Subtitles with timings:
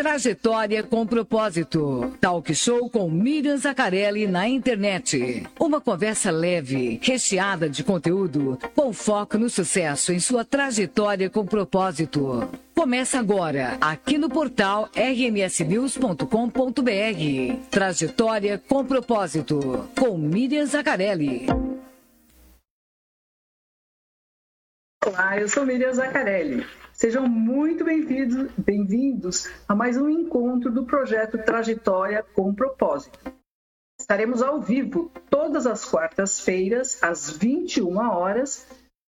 [0.00, 2.16] Trajetória com propósito.
[2.22, 5.46] Talk show com Miriam Zaccarelli na internet.
[5.60, 12.48] Uma conversa leve, recheada de conteúdo, com foco no sucesso em sua trajetória com propósito.
[12.74, 16.24] Começa agora, aqui no portal rmsnews.com.br.
[17.70, 21.44] Trajetória com propósito, com Miriam Zaccarelli.
[25.04, 26.79] Olá, eu sou Miriam Zaccarelli.
[27.00, 28.86] Sejam muito bem-vindos bem
[29.66, 33.18] a mais um encontro do projeto Trajetória com Propósito.
[33.98, 38.66] Estaremos ao vivo todas as quartas-feiras, às 21 horas,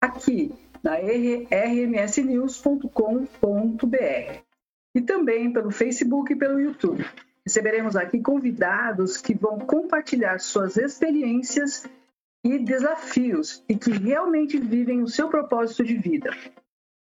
[0.03, 0.53] aqui
[0.83, 2.89] na rmsnews.com.br
[4.93, 7.09] e também pelo Facebook e pelo YouTube.
[7.45, 11.89] Receberemos aqui convidados que vão compartilhar suas experiências
[12.43, 16.33] e desafios e que realmente vivem o seu propósito de vida.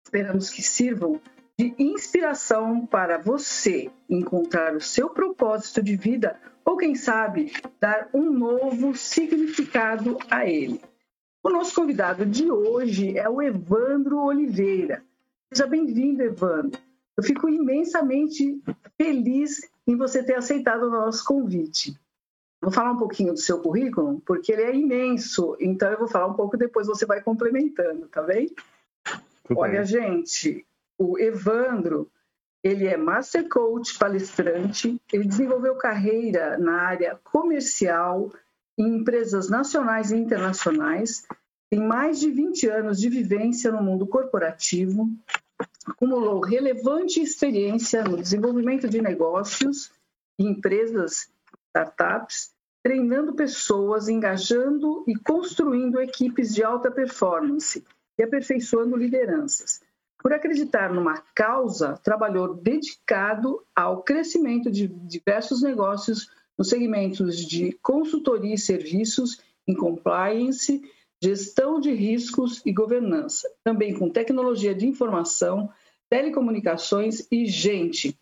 [0.09, 1.21] Esperamos que sirvam
[1.59, 8.33] de inspiração para você encontrar o seu propósito de vida ou, quem sabe, dar um
[8.33, 10.81] novo significado a ele.
[11.45, 15.05] O nosso convidado de hoje é o Evandro Oliveira.
[15.53, 16.81] Seja bem-vindo, Evandro.
[17.15, 18.63] Eu fico imensamente
[18.97, 21.95] feliz em você ter aceitado o nosso convite.
[22.63, 26.29] Vou falar um pouquinho do seu currículo, porque ele é imenso, então eu vou falar
[26.29, 28.49] um pouco depois você vai complementando, tá bem?
[29.49, 29.87] Tudo Olha, bem.
[29.87, 30.67] gente,
[30.99, 32.11] o Evandro,
[32.63, 38.31] ele é Master Coach, palestrante, ele desenvolveu carreira na área comercial
[38.77, 41.27] em empresas nacionais e internacionais,
[41.71, 45.09] tem mais de 20 anos de vivência no mundo corporativo,
[45.87, 49.91] acumulou relevante experiência no desenvolvimento de negócios
[50.39, 51.31] e empresas,
[51.69, 57.83] startups, treinando pessoas, engajando e construindo equipes de alta performance
[58.19, 59.81] e aperfeiçoando lideranças.
[60.21, 68.55] Por acreditar numa causa, trabalhou dedicado ao crescimento de diversos negócios nos segmentos de consultoria
[68.55, 70.83] e serviços, em compliance,
[71.23, 75.71] gestão de riscos e governança, também com tecnologia de informação,
[76.11, 78.19] telecomunicações e gente,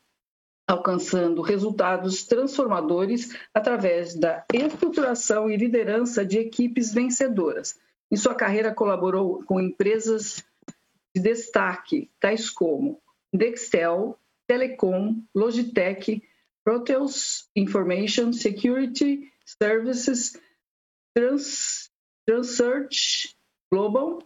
[0.67, 7.79] alcançando resultados transformadores através da estruturação e liderança de equipes vencedoras,
[8.11, 10.45] em sua carreira, colaborou com empresas
[11.15, 13.01] de destaque, tais como
[13.33, 16.23] Dextel, Telecom, Logitech,
[16.65, 20.39] Proteus Information Security Services,
[21.15, 21.91] Trans,
[23.73, 24.19] Global,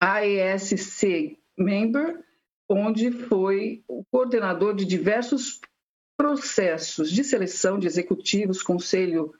[0.00, 2.24] AESC Member,
[2.68, 5.60] onde foi o coordenador de diversos
[6.16, 9.34] processos de seleção de executivos, conselho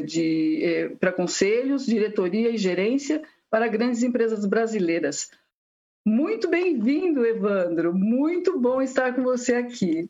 [0.00, 5.30] de, eh, para conselhos, diretoria e gerência para grandes empresas brasileiras.
[6.04, 7.94] Muito bem-vindo, Evandro.
[7.94, 10.08] Muito bom estar com você aqui.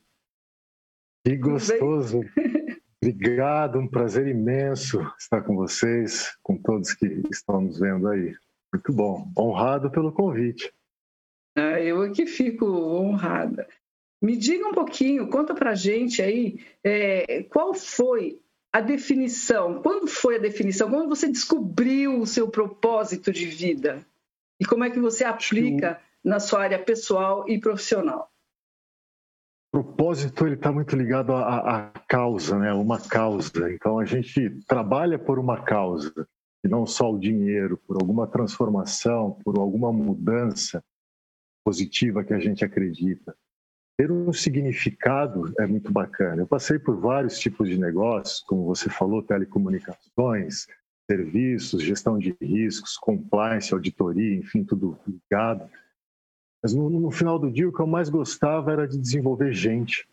[1.25, 2.21] Que gostoso.
[3.03, 8.35] Obrigado, um prazer imenso estar com vocês, com todos que estão nos vendo aí.
[8.73, 9.31] Muito bom.
[9.39, 10.73] Honrado pelo convite.
[11.57, 13.67] Ah, eu aqui fico honrada.
[14.21, 18.41] Me diga um pouquinho, conta pra gente aí, é, qual foi
[18.77, 19.81] a definição.
[19.81, 20.91] Quando foi a definição?
[20.91, 24.07] Quando você descobriu o seu propósito de vida?
[24.61, 26.29] E como é que você aplica Sim.
[26.29, 28.31] na sua área pessoal e profissional?
[29.73, 32.71] O propósito ele está muito ligado à, à, causa, né?
[32.75, 33.73] Uma causa.
[33.73, 36.29] Então a gente trabalha por uma causa
[36.63, 40.85] e não só o dinheiro, por alguma transformação, por alguma mudança
[41.65, 43.35] positiva que a gente acredita
[43.97, 46.43] ter um significado é muito bacana.
[46.43, 50.67] Eu passei por vários tipos de negócios, como você falou, telecomunicações,
[51.11, 55.71] serviços, gestão de riscos, compliance, auditoria, enfim, tudo ligado.
[56.63, 60.07] Mas no, no final do dia, o que eu mais gostava era de desenvolver gente,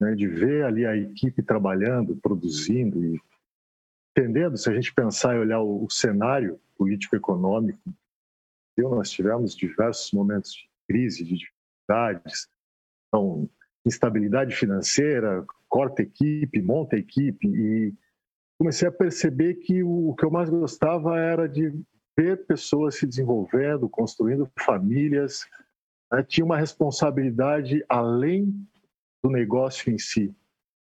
[0.00, 0.14] né?
[0.14, 3.20] de ver ali a equipe trabalhando, produzindo e
[4.10, 4.56] entendendo.
[4.56, 7.80] Se a gente pensar e olhar o, o cenário político-econômico,
[8.78, 12.48] nós tivemos diversos momentos de crise, de dificuldades,
[13.14, 13.48] então,
[13.86, 17.94] instabilidade financeira, corta equipe, monta equipe e
[18.58, 21.72] comecei a perceber que o, que eu mais gostava era de
[22.18, 25.46] ver pessoas se desenvolvendo, construindo famílias.
[26.10, 26.24] Né?
[26.24, 28.52] Tinha uma responsabilidade além
[29.22, 30.34] do negócio em si,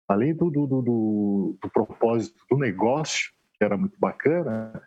[0.09, 4.83] além do, do, do, do propósito do negócio, que era muito bacana,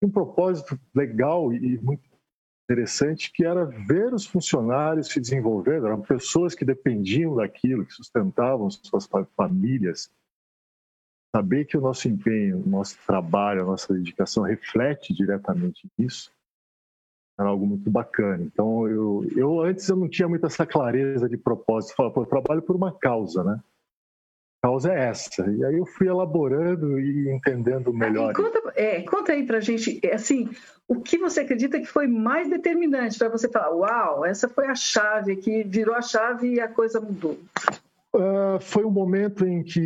[0.00, 2.08] um propósito legal e muito
[2.64, 8.70] interessante que era ver os funcionários se desenvolvendo, eram pessoas que dependiam daquilo, que sustentavam
[8.70, 10.10] suas famílias.
[11.34, 16.32] Saber que o nosso empenho, o nosso trabalho, a nossa dedicação reflete diretamente nisso,
[17.38, 18.42] era algo muito bacana.
[18.44, 21.96] Então, eu, eu antes eu não tinha muita essa clareza de propósito.
[21.96, 23.60] Falava, eu trabalho por uma causa, né?
[24.64, 25.46] A causa é essa.
[25.50, 28.32] E aí eu fui elaborando e entendendo melhor.
[28.32, 30.48] conta, é, conta aí pra gente, é, assim,
[30.88, 34.74] o que você acredita que foi mais determinante para você falar, uau, essa foi a
[34.74, 37.38] chave que virou a chave e a coisa mudou?
[38.14, 39.80] Uh, foi um momento em que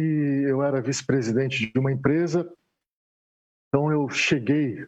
[0.46, 2.48] eu era vice-presidente de uma empresa,
[3.66, 4.86] então eu cheguei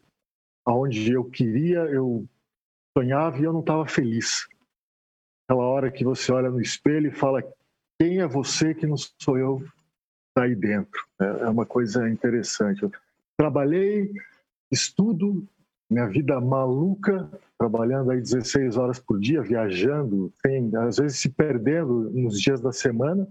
[0.64, 2.24] aonde eu queria, eu
[2.96, 4.46] sonhava e eu não estava feliz.
[5.48, 7.42] Aquela hora que você olha no espelho e fala:
[8.00, 9.64] quem é você que não sou eu?
[10.40, 11.06] Tá aí dentro.
[11.20, 12.82] É, é uma coisa interessante.
[12.82, 12.90] Eu
[13.36, 14.10] trabalhei,
[14.70, 15.46] estudo,
[15.90, 22.08] minha vida maluca, trabalhando aí 16 horas por dia, viajando, tem, às vezes se perdendo
[22.10, 23.28] nos dias da semana,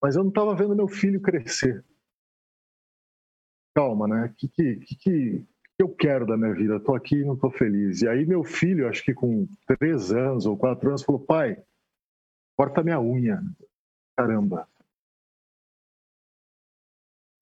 [0.00, 1.84] mas eu não estava vendo meu filho crescer.
[3.74, 4.26] Calma, né?
[4.26, 5.46] O que, que, que,
[5.76, 6.76] eu quero da minha vida?
[6.76, 8.00] Estou aqui e não estou feliz.
[8.02, 11.60] E aí meu filho, acho que com três anos ou quatro anos, falou: pai,
[12.56, 13.42] corta minha unha.
[14.16, 14.68] Caramba.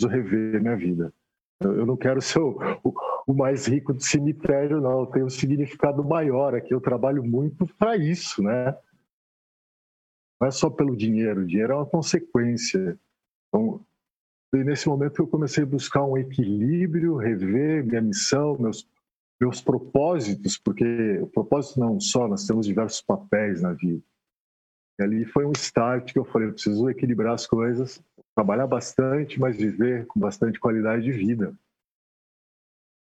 [0.02, 1.12] Rever minha vida.
[1.60, 2.94] Eu não quero ser o, o,
[3.28, 5.06] o mais rico do cemitério, não.
[5.06, 6.75] Tenho um significado maior aqui.
[6.75, 8.76] Eu trabalho muito para isso, né?
[10.40, 11.40] Não é só pelo dinheiro.
[11.40, 12.98] O dinheiro é uma consequência.
[13.48, 13.84] Então,
[14.54, 18.88] e nesse momento eu comecei a buscar um equilíbrio, rever minha missão, meus,
[19.40, 24.02] meus propósitos, porque o propósito não só, nós temos diversos papéis na vida.
[24.98, 28.02] E ali foi um start que eu falei, eu preciso equilibrar as coisas,
[28.37, 31.56] trabalhar bastante, mas viver com bastante qualidade de vida.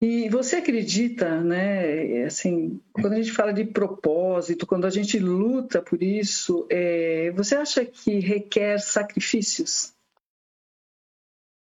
[0.01, 5.81] E você acredita, né, assim, quando a gente fala de propósito, quando a gente luta
[5.81, 9.93] por isso, é, você acha que requer sacrifícios?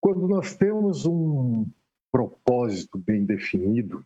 [0.00, 1.67] Quando nós temos um
[2.11, 4.05] propósito bem definido,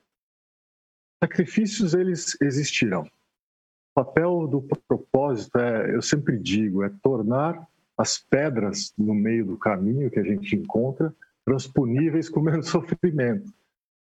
[1.22, 3.04] sacrifícios eles existirão.
[3.04, 7.66] O papel do propósito é, eu sempre digo, é tornar
[7.98, 11.12] as pedras no meio do caminho que a gente encontra
[11.44, 13.52] transponíveis com menos sofrimento.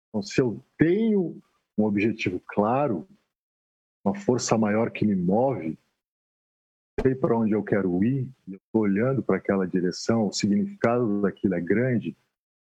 [0.08, 1.40] Então, se eu tenho
[1.78, 3.06] um objetivo claro,
[4.04, 5.78] uma força maior que me move,
[7.00, 11.54] sei para onde eu quero ir, eu estou olhando para aquela direção, o significado daquilo
[11.54, 12.16] é grande,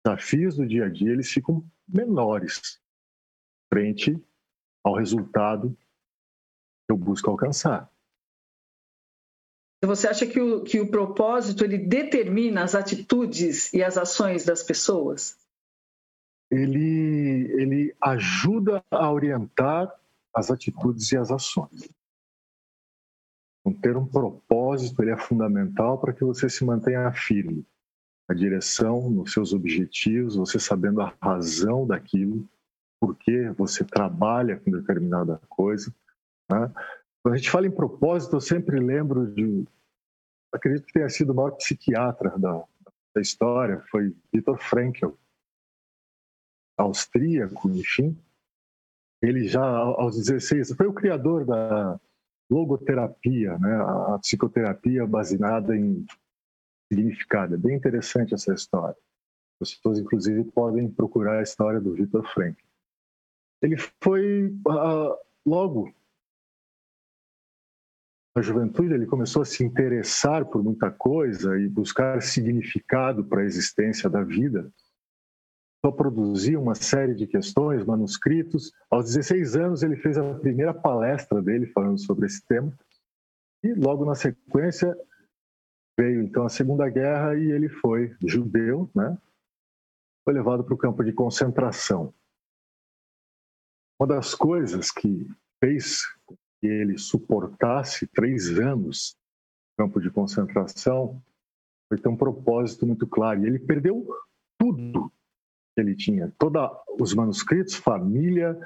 [0.04, 2.80] desafios do dia a dia eles ficam menores
[3.72, 4.20] frente
[4.84, 5.76] ao resultado
[6.86, 7.90] que eu busco alcançar.
[9.82, 14.62] Você acha que o, que o propósito ele determina as atitudes e as ações das
[14.62, 15.38] pessoas?
[16.50, 19.92] Ele, ele ajuda a orientar
[20.34, 21.88] as atitudes e as ações.
[23.60, 27.64] Então, ter um propósito ele é fundamental para que você se mantenha firme.
[28.28, 32.48] A direção nos seus objetivos, você sabendo a razão daquilo,
[33.00, 35.94] por que você trabalha com determinada coisa.
[36.50, 36.72] Né?
[37.22, 39.66] Quando a gente fala em propósito, eu sempre lembro de.
[40.52, 42.64] Acredito que tenha sido o maior psiquiatra da,
[43.14, 45.10] da história, foi Viktor Frankl,
[46.78, 48.16] austríaco, enfim.
[49.20, 52.00] Ele já aos 16 foi o criador da,
[52.50, 53.76] logoterapia, né?
[53.76, 56.06] a psicoterapia baseada em
[56.90, 57.54] significado.
[57.54, 58.96] É bem interessante essa história.
[59.60, 62.56] As pessoas, inclusive, podem procurar a história do Victor Frank.
[63.60, 65.92] Ele foi, uh, logo
[68.38, 73.44] na juventude, ele começou a se interessar por muita coisa e buscar significado para a
[73.44, 74.72] existência da vida
[75.84, 78.72] só produzia uma série de questões, manuscritos.
[78.90, 82.72] Aos 16 anos, ele fez a primeira palestra dele falando sobre esse tema.
[83.62, 84.96] E logo na sequência
[85.98, 89.16] veio então a Segunda Guerra e ele foi judeu, né?
[90.24, 92.12] Foi levado para o campo de concentração.
[94.00, 95.28] Uma das coisas que
[95.62, 96.02] fez
[96.66, 99.16] ele suportasse três anos
[99.78, 101.22] no campo de concentração
[101.88, 103.42] foi ter um propósito muito claro.
[103.42, 104.06] E ele perdeu
[104.58, 105.10] tudo
[105.80, 106.32] ele tinha.
[106.38, 106.60] Todos
[106.98, 108.58] os manuscritos, família,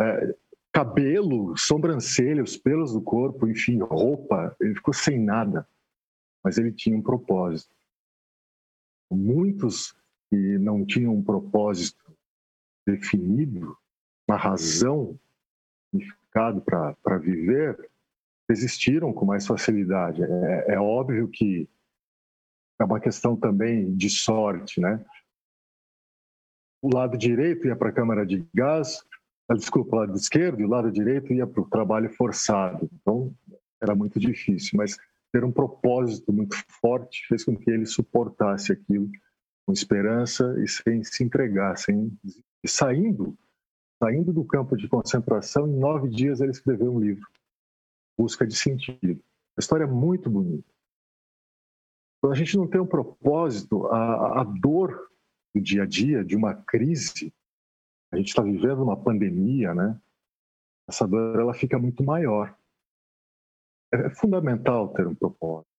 [0.00, 0.34] é,
[0.72, 5.68] cabelo, sobrancelha, os pelos do corpo, enfim, roupa, ele ficou sem nada.
[6.42, 7.74] Mas ele tinha um propósito.
[9.10, 9.94] Muitos
[10.30, 12.16] que não tinham um propósito
[12.86, 13.76] definido,
[14.28, 15.18] uma razão,
[16.32, 17.90] para viver,
[18.50, 20.22] existiram com mais facilidade.
[20.22, 21.68] É, é óbvio que
[22.80, 25.04] é uma questão também de sorte, né?
[26.82, 29.04] o lado direito ia para a câmara de gás,
[29.48, 32.90] ah, desculpa, o lado esquerdo, e o lado direito ia para o trabalho forçado.
[32.92, 33.32] Então,
[33.80, 34.98] era muito difícil, mas
[35.32, 39.08] ter um propósito muito forte fez com que ele suportasse aquilo
[39.64, 42.12] com esperança e sem se entregar, sem
[42.66, 43.36] saindo
[44.02, 47.24] saindo do campo de concentração, em nove dias ele escreveu um livro,
[48.18, 49.22] Busca de Sentido.
[49.56, 50.68] A história é muito bonita.
[52.20, 55.08] Quando a gente não tem um propósito, a, a dor
[55.54, 57.32] do dia a dia, de uma crise,
[58.12, 60.00] a gente está vivendo uma pandemia, né?
[60.88, 62.56] Essa dor ela fica muito maior.
[63.94, 65.70] É, é fundamental ter um propósito.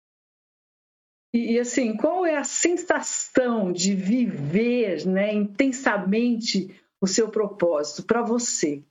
[1.34, 8.84] E, assim, qual é a sensação de viver né, intensamente o seu propósito para você?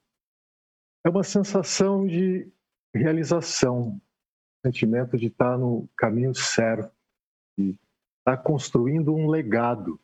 [1.06, 2.52] É uma sensação de
[2.94, 4.00] realização,
[4.64, 6.94] sentimento de estar no caminho certo,
[7.58, 7.80] de
[8.20, 9.98] estar construindo um legado.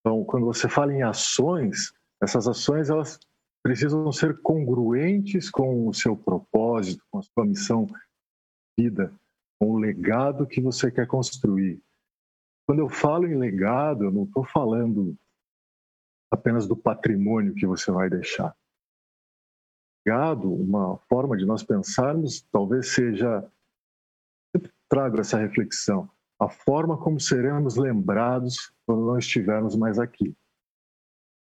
[0.00, 3.18] Então, quando você fala em ações, essas ações elas
[3.60, 7.94] precisam ser congruentes com o seu propósito, com a sua missão de
[8.78, 9.12] vida
[9.58, 11.80] com o legado que você quer construir.
[12.66, 15.16] Quando eu falo em legado, eu não estou falando
[16.34, 18.54] apenas do patrimônio que você vai deixar.
[20.06, 23.48] Legado, uma forma de nós pensarmos, talvez seja.
[24.52, 26.10] Eu trago essa reflexão.
[26.38, 30.36] A forma como seremos lembrados quando não estivermos mais aqui.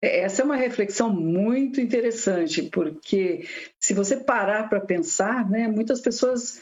[0.00, 3.48] Essa é uma reflexão muito interessante, porque
[3.80, 6.60] se você parar para pensar, né, muitas pessoas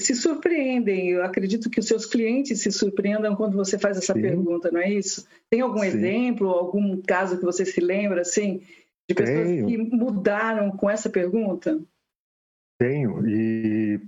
[0.00, 1.10] se surpreendem.
[1.10, 4.20] Eu acredito que os seus clientes se surpreendam quando você faz essa Sim.
[4.20, 5.26] pergunta, não é isso?
[5.50, 5.86] Tem algum Sim.
[5.86, 8.62] exemplo, algum caso que você se lembra, assim,
[9.08, 9.66] de pessoas Tenho.
[9.66, 11.80] que mudaram com essa pergunta?
[12.78, 14.00] Tenho, e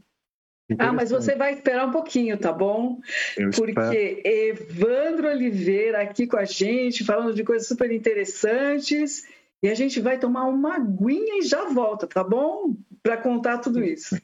[0.78, 3.00] ah, mas você vai esperar um pouquinho, tá bom?
[3.36, 4.20] Eu Porque espero.
[4.24, 9.24] Evandro Oliveira aqui com a gente, falando de coisas super interessantes,
[9.62, 12.74] e a gente vai tomar uma aguinha e já volta, tá bom?
[13.00, 14.20] Para contar tudo isso.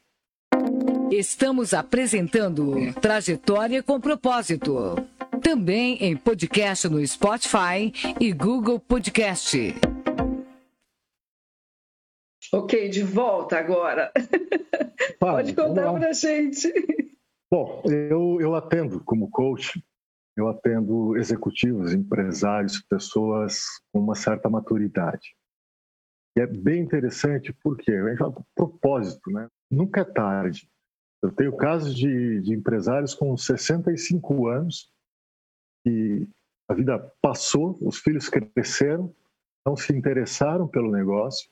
[1.11, 4.97] Estamos apresentando Trajetória com Propósito.
[5.43, 9.75] Também em podcast no Spotify e Google Podcast.
[12.53, 14.13] Ok, de volta agora.
[15.19, 16.73] Pode contar para a gente.
[17.51, 19.83] Bom, eu, eu atendo como coach,
[20.37, 25.35] eu atendo executivos, empresários, pessoas com uma certa maturidade.
[26.37, 29.49] E é bem interessante porque a gente fala propósito, né?
[29.73, 30.71] Nunca é tarde.
[31.23, 34.93] Eu tenho casos de, de empresários com 65 anos
[35.83, 36.29] que
[36.69, 39.15] a vida passou, os filhos cresceram,
[39.65, 41.51] não se interessaram pelo negócio.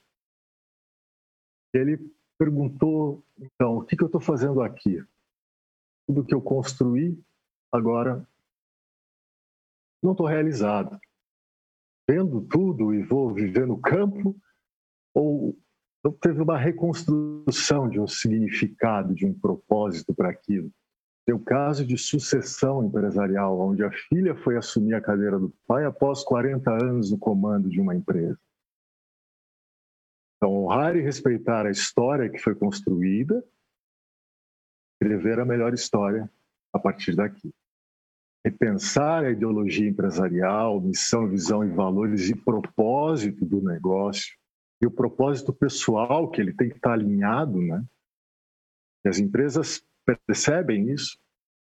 [1.72, 1.98] Ele
[2.38, 5.02] perguntou, então, o que, que eu estou fazendo aqui?
[6.06, 7.18] Tudo que eu construí,
[7.72, 8.28] agora
[10.02, 11.00] não estou realizado.
[12.08, 14.36] Vendo tudo e vou viver no campo,
[15.14, 15.56] ou
[16.00, 20.73] então, teve uma reconstrução de um significado, de um propósito para aquilo.
[21.26, 25.85] Tem o caso de sucessão empresarial, onde a filha foi assumir a cadeira do pai
[25.85, 28.38] após 40 anos no comando de uma empresa.
[30.37, 33.45] Então, honrar e respeitar a história que foi construída,
[34.95, 36.30] escrever a melhor história
[36.73, 37.52] a partir daqui.
[38.42, 44.39] Repensar a ideologia empresarial, missão, visão e valores e propósito do negócio
[44.80, 47.84] e o propósito pessoal que ele tem que estar alinhado, né?
[49.04, 49.84] E as empresas
[50.26, 51.18] percebem isso,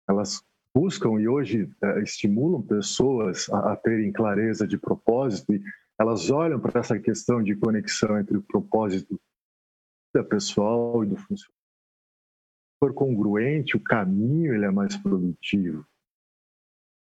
[0.08, 0.44] elas
[0.74, 5.64] buscam e hoje é, estimulam pessoas a, a, terem clareza de propósito e
[5.98, 9.20] elas olham para essa questão de conexão entre o propósito
[10.14, 11.56] da pessoal e do funcionário.
[11.56, 15.86] Se for congruente, o caminho ele é mais produtivo.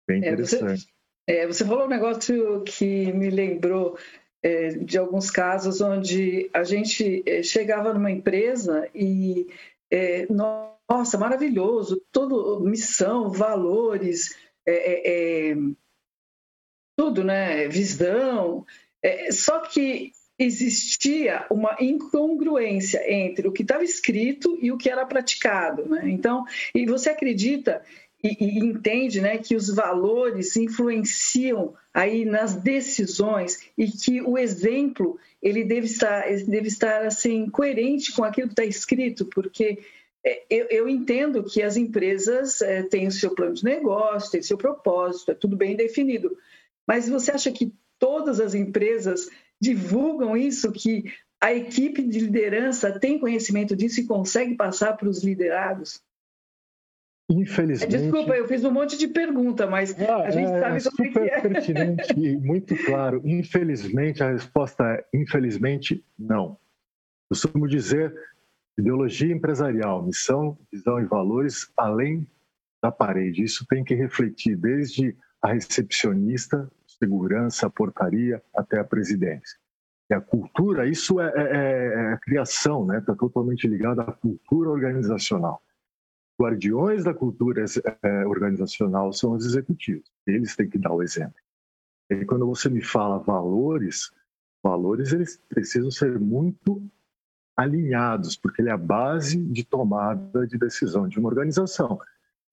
[0.08, 0.88] Bem interessante.
[1.28, 3.98] É, você, é, você falou um negócio que me lembrou
[4.86, 9.48] de alguns casos onde a gente é, chegava numa empresa e,
[9.92, 15.56] é, nossa, maravilhoso, todo missão, valores, é, é, é,
[16.96, 17.68] tudo, né?
[17.68, 18.66] Visão.
[19.32, 25.86] só que existia uma incongruência entre o que estava escrito e o que era praticado.
[25.88, 26.10] Né?
[26.10, 27.82] Então, e você acredita
[28.24, 35.20] e, e, entende né, que os valores influenciam aí nas decisões e que o exemplo
[35.42, 39.80] ele deve estar, deve estar assim, coerente com aquilo que está escrito, porque
[40.26, 44.42] é, eu, eu, entendo que as empresas é, têm o seu plano de negócio, têm
[44.42, 46.36] o seu propósito, é tudo bem definido.
[46.88, 49.30] Mas você acha que todas as empresas
[49.62, 51.06] divulgam isso, que
[51.40, 56.02] a equipe de liderança tem conhecimento disso e consegue passar para os liderados?
[57.30, 57.98] Infelizmente.
[57.98, 61.08] Desculpa, eu fiz um monte de pergunta, mas ah, a gente é, sabe é como
[61.08, 61.42] super é que é.
[61.42, 63.22] pertinente e muito claro.
[63.26, 66.58] Infelizmente, a resposta é infelizmente não.
[67.30, 68.16] Eu costumo dizer
[68.78, 72.26] ideologia empresarial, missão, visão e valores além
[72.82, 73.44] da parede.
[73.44, 79.58] Isso tem que refletir desde a recepcionista, segurança, portaria até a presidência.
[80.10, 83.00] E a cultura, isso é, é, é a criação, né?
[83.00, 85.62] Está totalmente ligado à cultura organizacional.
[86.40, 87.66] Guardiões da cultura
[88.04, 90.12] é, organizacional são os executivos.
[90.26, 91.36] Eles têm que dar o exemplo.
[92.10, 94.12] E quando você me fala valores,
[94.64, 96.82] valores eles precisam ser muito
[97.56, 102.00] alinhados, porque ele é a base de tomada de decisão de uma organização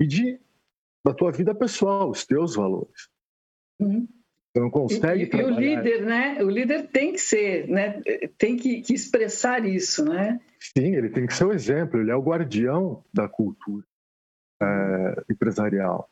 [0.01, 0.41] e de
[1.07, 3.11] da tua vida pessoal, os teus valores.
[3.79, 4.09] Uhum.
[4.55, 5.25] Você não consegue.
[5.25, 6.39] E, e, o líder, né?
[6.41, 8.01] O líder tem que ser, né?
[8.39, 10.41] Tem que, que, expressar isso, né?
[10.61, 12.01] Sim, ele tem que ser o exemplo.
[12.01, 13.85] Ele é o guardião da cultura
[14.63, 16.09] é, empresarial,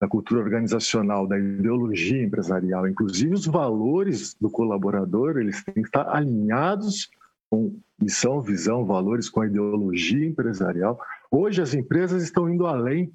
[0.00, 2.88] da cultura organizacional, da ideologia empresarial.
[2.88, 7.10] Inclusive os valores do colaborador, eles têm que estar alinhados
[7.50, 10.98] com missão, visão, valores, com a ideologia empresarial.
[11.30, 13.12] Hoje as empresas estão indo além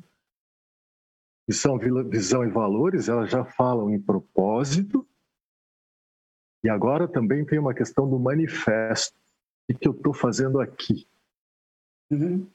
[1.49, 5.03] Missão, visão e valores, elas já falam em propósito.
[6.63, 9.17] E agora também tem uma questão do manifesto.
[9.67, 11.07] O que eu estou fazendo aqui?
[12.11, 12.47] Uhum.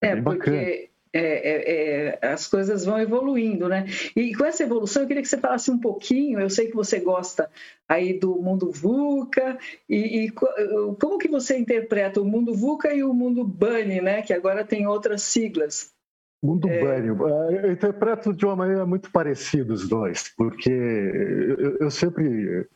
[0.00, 3.86] É, é porque é, é, é, as coisas vão evoluindo, né?
[4.14, 6.38] E com essa evolução, eu queria que você falasse um pouquinho.
[6.38, 7.50] Eu sei que você gosta
[7.88, 13.12] aí do mundo VUCA e, e como que você interpreta o mundo VUCA e o
[13.12, 14.22] mundo BUNNY, né?
[14.22, 15.92] Que agora tem outras siglas.
[16.42, 16.80] Mundo é...
[16.80, 17.28] Banho.
[17.28, 22.66] É, eu interpreto de uma maneira muito parecida os dois, porque eu, eu sempre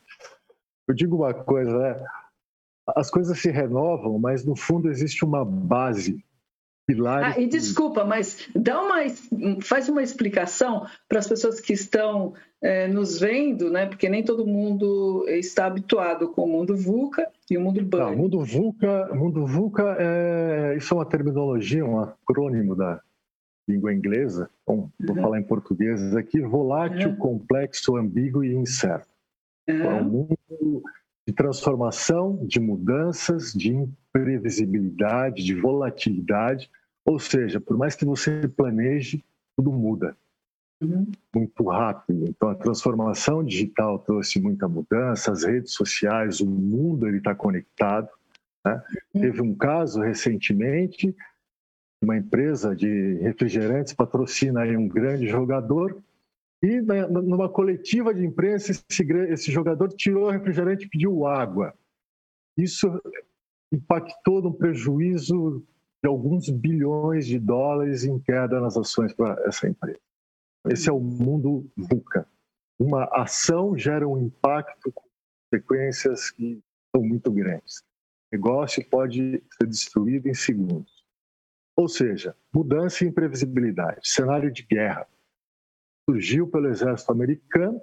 [0.87, 2.05] eu digo uma coisa, né?
[2.95, 6.23] As coisas se renovam, mas no fundo existe uma base
[6.87, 7.35] pilar.
[7.35, 8.95] Ah, e desculpa, mas dá uma,
[9.61, 13.85] faz uma explicação para as pessoas que estão é, nos vendo, né?
[13.85, 18.11] Porque nem todo mundo está habituado com o mundo VUCA e o mundo BAN.
[18.11, 23.01] o mundo VUCA, mundo VUCA é, isso é uma terminologia, um acrônimo da
[23.67, 25.21] língua inglesa, bom, vou uhum.
[25.21, 27.15] falar em português aqui, volátil, uhum.
[27.17, 29.09] complexo, ambíguo e incerto.
[29.67, 29.81] Uhum.
[29.81, 30.83] É um mundo
[31.27, 36.69] de transformação, de mudanças, de imprevisibilidade, de volatilidade,
[37.05, 39.23] ou seja, por mais que você planeje,
[39.55, 40.15] tudo muda.
[40.81, 41.11] Uhum.
[41.35, 42.25] Muito rápido.
[42.29, 48.09] Então, a transformação digital trouxe muita mudança, as redes sociais, o mundo está conectado.
[48.65, 48.81] Né?
[49.13, 49.21] Uhum.
[49.21, 51.15] Teve um caso recentemente
[52.01, 56.01] uma empresa de refrigerantes patrocina aí um grande jogador
[56.61, 61.73] e numa coletiva de imprensa esse, esse jogador tirou o refrigerante e pediu água.
[62.57, 62.87] Isso
[63.71, 65.63] impactou no prejuízo
[66.03, 69.99] de alguns bilhões de dólares em queda nas ações para essa empresa.
[70.67, 72.27] Esse é o mundo VUCA.
[72.79, 75.07] Uma ação gera um impacto com
[75.49, 76.61] consequências que
[76.95, 77.79] são muito grandes.
[78.31, 80.96] O negócio pode ser destruído em segundos.
[81.77, 85.07] Ou seja, mudança e imprevisibilidade, cenário de guerra.
[86.09, 87.79] Surgiu pelo exército americano,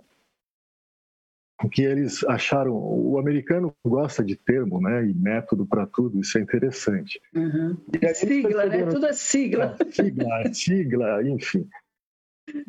[1.71, 2.75] que eles acharam.
[2.75, 7.21] O americano gosta de termo né, e método para tudo, isso é interessante.
[7.35, 7.77] Uhum.
[8.15, 8.87] sigla, né?
[8.87, 9.77] Tudo é sigla.
[9.79, 11.69] É, sigla, sigla, enfim.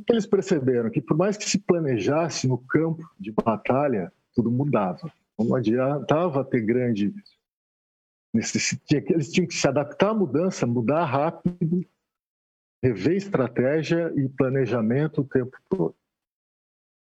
[0.10, 5.12] Eles perceberam que, por mais que se planejasse no campo de batalha, tudo mudava.
[5.38, 7.14] Não adiantava ter grande
[8.40, 11.86] eles tinham que se adaptar à mudança, mudar rápido,
[12.84, 15.96] rever estratégia e planejamento o tempo todo.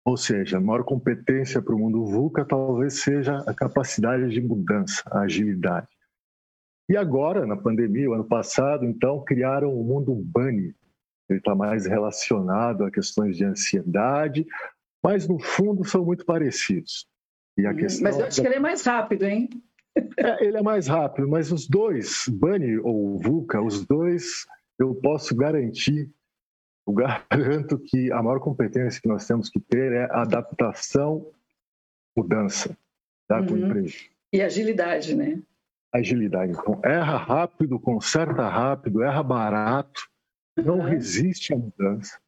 [0.05, 5.03] Ou seja, a maior competência para o mundo VUCA talvez seja a capacidade de mudança,
[5.07, 5.88] a agilidade.
[6.88, 10.75] E agora, na pandemia, o ano passado, então, criaram o mundo BUNNY.
[11.29, 14.47] Ele está mais relacionado a questões de ansiedade,
[15.03, 17.07] mas no fundo são muito parecidos.
[17.59, 19.51] E a hum, questão mas eu acho que ele é mais rápido, hein?
[20.16, 24.46] É, ele é mais rápido, mas os dois, Bunny ou Vulca, os dois,
[24.79, 26.11] eu posso garantir,
[26.87, 31.31] eu garanto que a maior competência que nós temos que ter é adaptação,
[32.16, 32.77] mudança
[33.29, 33.85] tá, com uhum.
[34.33, 35.40] E agilidade, né?
[35.92, 36.53] Agilidade.
[36.53, 40.09] Então, erra rápido, conserta rápido, erra barato,
[40.57, 40.85] não uhum.
[40.85, 42.18] resiste à mudança.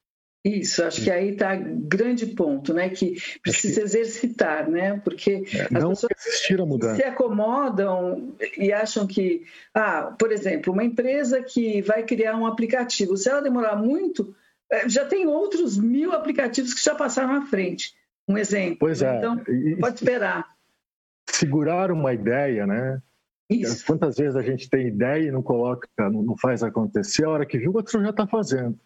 [0.43, 2.89] Isso, acho que aí está grande ponto, né?
[2.89, 4.99] Que precisa exercitar, né?
[5.05, 9.43] Porque é, as pessoas se acomodam e acham que,
[9.75, 14.35] ah, por exemplo, uma empresa que vai criar um aplicativo, se ela demorar muito,
[14.73, 17.95] é, já tem outros mil aplicativos que já passaram à frente.
[18.27, 18.79] Um exemplo.
[18.81, 19.19] Pois é.
[19.19, 19.37] Então,
[19.79, 20.47] pode esperar.
[21.29, 23.03] Segurar uma ideia, né?
[23.51, 23.85] Isso.
[23.85, 27.59] Quantas vezes a gente tem ideia e não coloca, não faz acontecer, a hora que
[27.59, 28.79] viu, o outro já está fazendo.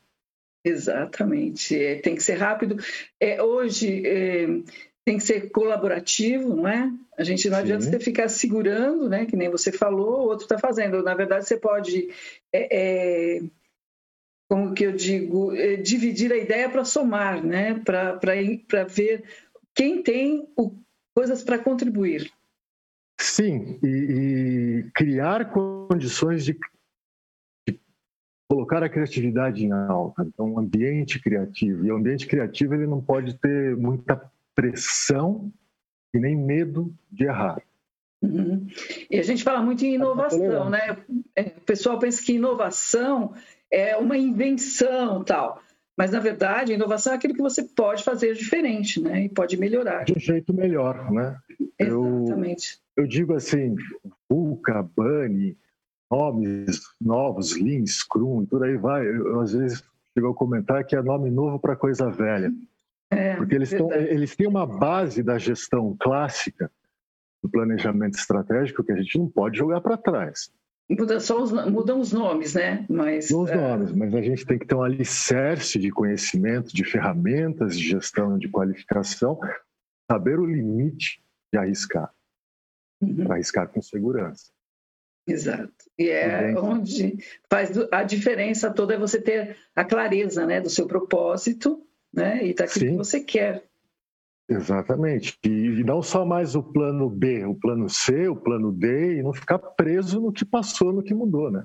[0.64, 1.78] Exatamente.
[1.78, 2.76] É, tem que ser rápido.
[3.20, 4.46] É, hoje é,
[5.04, 6.90] tem que ser colaborativo, não é?
[7.18, 7.62] A gente não Sim.
[7.62, 9.26] adianta você ficar segurando, né?
[9.26, 11.02] Que nem você falou, o outro está fazendo.
[11.02, 12.08] Na verdade, você pode,
[12.52, 13.42] é, é
[14.48, 17.80] como que eu digo, é, dividir a ideia para somar, né?
[17.84, 19.24] Para ver
[19.74, 20.74] quem tem o,
[21.14, 22.32] coisas para contribuir.
[23.20, 26.58] Sim, e, e criar condições de, de,
[28.54, 30.22] colocar a criatividade em alta.
[30.22, 31.84] Então, um ambiente criativo.
[31.84, 35.52] E o ambiente criativo ele não pode ter muita pressão
[36.14, 37.60] e nem medo de errar.
[38.22, 38.66] Uhum.
[39.10, 40.96] E a gente fala muito em inovação, né?
[41.34, 43.34] É, o pessoal pensa que inovação
[43.70, 45.60] é uma invenção tal.
[45.96, 49.24] Mas, na verdade, a inovação é aquilo que você pode fazer diferente, né?
[49.24, 50.04] E pode melhorar.
[50.04, 51.36] De um jeito melhor, né?
[51.78, 52.78] Exatamente.
[52.96, 53.74] Eu, eu digo assim,
[54.28, 55.56] VUCA, BANI,
[56.10, 59.06] nomes novos, Lean, Scrum, por aí vai.
[59.06, 59.82] Eu, às vezes,
[60.16, 62.52] chego a comentar que é nome novo para coisa velha.
[63.10, 66.70] É, Porque eles, tão, eles têm uma base da gestão clássica,
[67.42, 70.50] do planejamento estratégico, que a gente não pode jogar para trás.
[70.88, 72.84] Muda só os, mudam os nomes, né?
[72.88, 73.56] Mas, os é...
[73.56, 78.38] nomes, mas a gente tem que ter um alicerce de conhecimento, de ferramentas de gestão
[78.38, 79.38] de qualificação,
[80.10, 82.12] saber o limite de arriscar,
[83.00, 83.24] uhum.
[83.24, 84.52] para arriscar com segurança.
[85.26, 85.72] Exato.
[85.98, 90.86] E é onde faz a diferença toda é você ter a clareza né, do seu
[90.86, 91.82] propósito
[92.12, 92.90] né, e daquilo Sim.
[92.92, 93.64] que você quer.
[94.48, 95.38] Exatamente.
[95.42, 99.32] E não só mais o plano B, o plano C, o plano D, e não
[99.32, 101.64] ficar preso no que passou, no que mudou, né?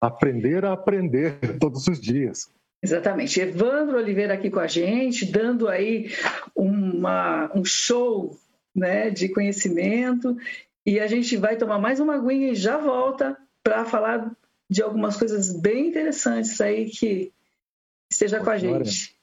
[0.00, 2.50] Aprender a aprender todos os dias.
[2.82, 3.40] Exatamente.
[3.40, 6.12] Evandro Oliveira aqui com a gente, dando aí
[6.54, 8.38] uma, um show
[8.74, 10.36] né, de conhecimento.
[10.88, 14.34] E a gente vai tomar mais uma aguinha e já volta para falar
[14.70, 17.30] de algumas coisas bem interessantes aí que
[18.10, 19.14] esteja com a gente.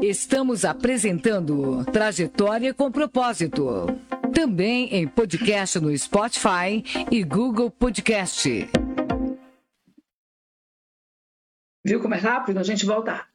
[0.00, 3.86] Estamos apresentando Trajetória com Propósito.
[4.32, 8.48] Também em podcast no Spotify e Google Podcast.
[11.84, 12.60] Viu como é rápido?
[12.60, 13.26] A gente volta,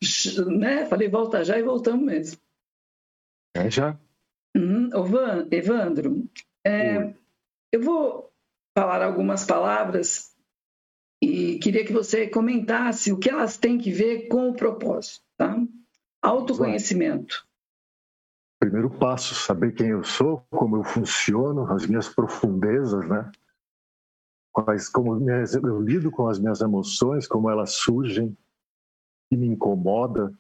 [0.48, 0.86] né?
[0.86, 2.40] Falei volta já e voltamos mesmo.
[3.58, 4.00] É já.
[4.56, 4.90] Uhum.
[5.52, 6.30] Evandro,
[6.66, 7.14] é,
[7.72, 8.32] eu vou
[8.78, 10.36] falar algumas palavras
[11.22, 15.56] e queria que você comentasse o que elas têm que ver com o propósito, tá?
[16.22, 17.48] Autoconhecimento.
[18.60, 23.32] Primeiro passo, saber quem eu sou, como eu funciono, as minhas profundezas, né?
[24.52, 28.38] Quais, como eu lido com as minhas emoções, como elas surgem,
[29.30, 30.32] que me incomoda,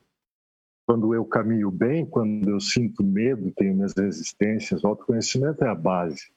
[0.91, 5.73] quando eu caminho bem, quando eu sinto medo, tenho minhas resistências, o autoconhecimento é a
[5.73, 6.34] base.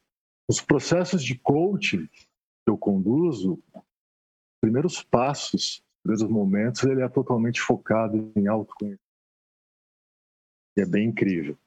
[0.48, 3.60] Os processos de coaching que eu conduzo,
[4.60, 9.02] primeiros passos, primeiros momentos, ele é totalmente focado em autoconhecimento.
[10.76, 11.58] E é bem incrível.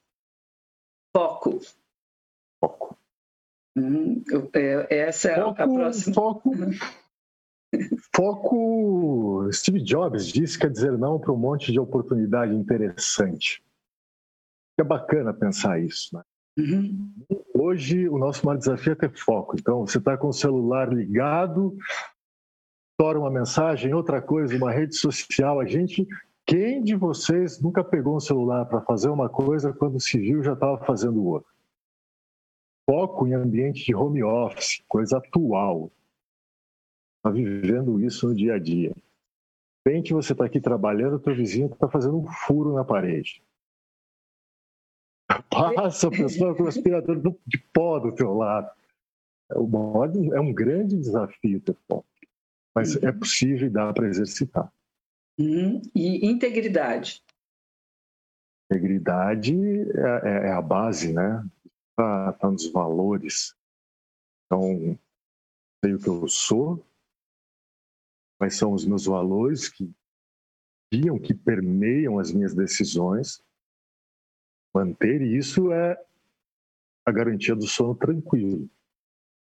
[1.14, 1.60] Foco.
[2.58, 2.98] Foco.
[3.76, 4.24] Hum,
[4.54, 6.16] é, essa é foco, a próxima.
[6.16, 6.52] Foco.
[8.16, 9.50] Foco.
[9.52, 13.64] Steve Jobs disse quer dizer não para um monte de oportunidade interessante.
[14.80, 16.16] É bacana pensar isso.
[16.16, 16.24] Né?
[16.60, 17.14] Uhum.
[17.54, 19.56] Hoje, o nosso maior desafio é ter foco.
[19.60, 21.76] Então, você está com o celular ligado,
[22.92, 25.60] estoura uma mensagem, outra coisa, uma rede social.
[25.60, 26.08] A gente
[26.48, 30.54] quem de vocês nunca pegou um celular para fazer uma coisa quando se viu já
[30.54, 31.52] estava fazendo outra?
[32.90, 35.92] Foco em ambiente de home office, coisa atual.
[37.28, 38.92] Está vivendo isso no dia a dia.
[38.92, 43.44] De repente você está aqui trabalhando, teu vizinho está fazendo um furo na parede.
[45.52, 48.72] Passa a pessoa com o aspirador de pó do teu lado.
[49.52, 52.08] É, é um grande desafio ter foco.
[52.74, 54.72] Mas é possível e dá para exercitar.
[55.38, 55.82] Uhum.
[55.94, 57.22] E integridade?
[58.72, 61.46] Integridade é, é, é a base, né?
[61.92, 63.54] Está tá nos valores.
[64.46, 64.98] Então,
[65.84, 66.86] sei o que eu sou,
[68.38, 69.92] quais são os meus valores que
[70.94, 73.42] guiam, que permeiam as minhas decisões.
[74.74, 75.98] Manter isso é
[77.06, 78.70] a garantia do sono tranquilo.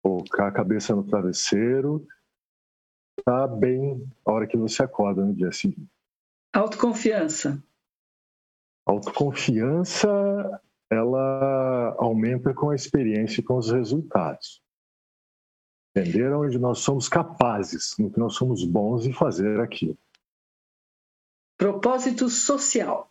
[0.02, 2.06] Colocar a cabeça no travesseiro
[3.18, 5.90] está bem a hora que você acorda no dia seguinte.
[6.52, 7.62] Autoconfiança.
[8.84, 10.08] Autoconfiança,
[10.90, 14.60] ela aumenta com a experiência e com os resultados.
[15.94, 19.98] Entender onde nós somos capazes, no que nós somos bons em fazer aqui.
[21.58, 23.10] Propósito social.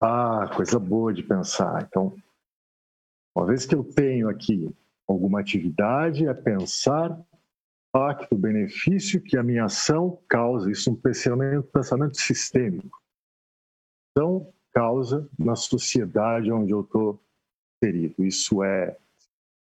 [0.00, 1.86] Ah, coisa boa de pensar.
[1.88, 2.14] Então,
[3.36, 4.68] uma vez que eu tenho aqui
[5.06, 7.18] alguma atividade, é pensar
[7.88, 10.70] impacto, benefício que a minha ação causa.
[10.70, 13.00] Isso é um pensamento, pensamento sistêmico.
[14.10, 17.20] Então, causa na sociedade onde eu estou
[17.82, 18.24] inserido.
[18.24, 18.96] Isso é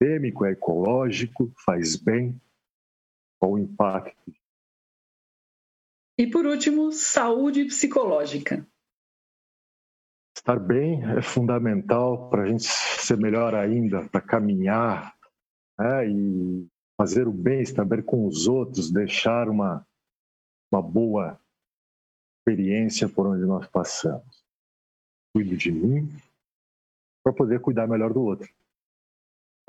[0.03, 2.41] sistêmico, é ecológico, faz bem.
[3.39, 4.35] Qual o impacto?
[6.19, 8.67] E por último, saúde psicológica.
[10.37, 15.17] Estar bem é fundamental para a gente ser melhor ainda, para caminhar
[15.79, 16.09] né?
[16.09, 19.87] e fazer o bem, estar bem com os outros, deixar uma,
[20.73, 21.39] uma boa
[22.41, 24.43] experiência por onde nós passamos.
[25.35, 26.09] Cuido de mim
[27.23, 28.53] para poder cuidar melhor do outro.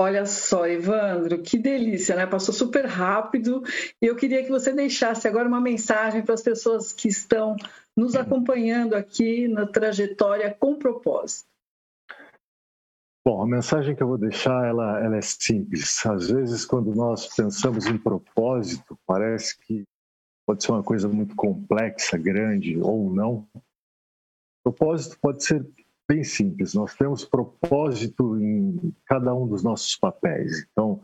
[0.04, 2.28] Olha só, Evandro, que delícia, né?
[2.28, 3.64] Passou super rápido.
[4.02, 7.56] Eu queria que você deixasse agora uma mensagem para as pessoas que estão
[7.96, 11.48] nos acompanhando aqui na trajetória com propósito.
[13.26, 16.06] Bom, a mensagem que eu vou deixar, ela, ela é simples.
[16.06, 19.84] Às vezes, quando nós pensamos em propósito, parece que
[20.46, 23.48] pode ser uma coisa muito complexa, grande ou não.
[24.66, 25.66] Propósito pode ser
[26.08, 26.74] bem simples.
[26.74, 30.66] Nós temos propósito em cada um dos nossos papéis.
[30.72, 31.02] Então,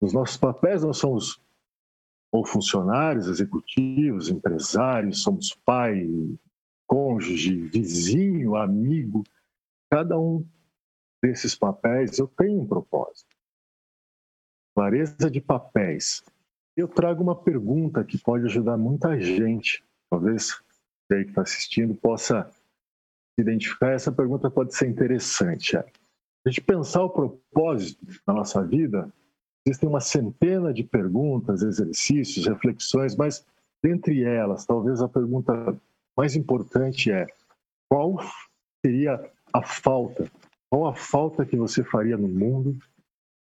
[0.00, 1.40] nos nossos papéis nós somos
[2.32, 6.04] ou funcionários, executivos, empresários, somos pai,
[6.84, 9.22] cônjuge, vizinho, amigo.
[9.88, 10.44] Cada um
[11.22, 13.34] desses papéis eu tenho um propósito.
[14.74, 16.24] Clareza de papéis.
[16.76, 19.84] Eu trago uma pergunta que pode ajudar muita gente.
[20.10, 20.60] Talvez
[21.08, 22.50] você que está assistindo possa
[23.38, 25.76] identificar, essa pergunta pode ser interessante.
[25.76, 25.80] É.
[26.46, 29.12] A gente pensar o propósito da nossa vida,
[29.66, 33.44] existem uma centena de perguntas, exercícios, reflexões, mas
[33.82, 35.76] dentre elas, talvez a pergunta
[36.16, 37.26] mais importante é:
[37.90, 38.16] qual
[38.84, 40.30] seria a falta?
[40.70, 42.76] Qual a falta que você faria no mundo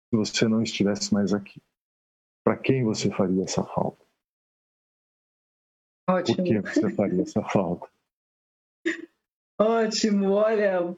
[0.09, 1.61] se você não estivesse mais aqui?
[2.45, 4.05] Para quem você faria essa falta?
[6.09, 6.37] Ótimo.
[6.37, 7.89] Por que você faria essa falta?
[9.61, 10.97] Ótimo, olha,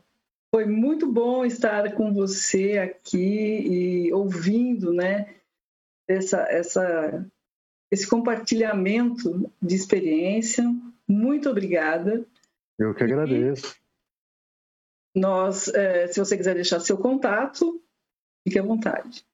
[0.54, 5.34] foi muito bom estar com você aqui e ouvindo, né,
[6.06, 7.26] essa, essa,
[7.90, 10.64] esse compartilhamento de experiência.
[11.08, 12.26] Muito obrigada.
[12.78, 13.76] Eu que agradeço.
[15.16, 17.82] E nós, é, se você quiser deixar seu contato,
[18.46, 19.24] fique à vontade.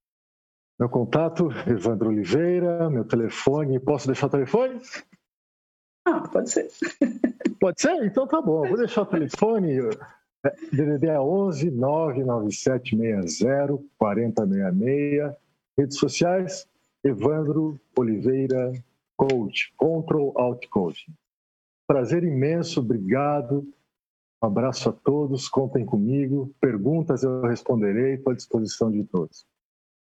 [0.78, 3.80] Meu contato, Evandro Oliveira, meu telefone.
[3.80, 4.80] Posso deixar o telefone?
[6.06, 6.70] Ah, pode ser.
[7.66, 8.04] Pode ser?
[8.04, 8.68] Então tá bom.
[8.68, 9.80] Vou deixar o telefone.
[10.72, 15.34] DDD é 11 99760 4066.
[15.76, 16.68] Redes sociais,
[17.02, 18.72] Evandro Oliveira
[19.16, 21.12] Coach, Control Out Coaching.
[21.88, 23.66] Prazer imenso, obrigado.
[24.40, 26.54] Um abraço a todos, contem comigo.
[26.60, 29.44] Perguntas eu responderei, estou à disposição de todos.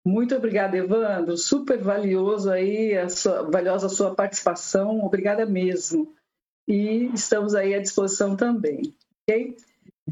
[0.05, 1.37] Muito obrigada, Evandro.
[1.37, 5.05] Super valioso aí, a sua, valiosa a sua participação.
[5.05, 6.12] Obrigada mesmo.
[6.66, 9.57] E estamos aí à disposição também, ok?